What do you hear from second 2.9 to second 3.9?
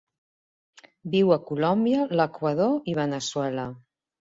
i Veneçuela.